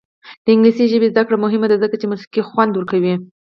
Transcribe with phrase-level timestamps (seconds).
[0.43, 3.13] د انګلیسي ژبې زده کړه مهمه ده ځکه چې موسیقي خوند ورکوي.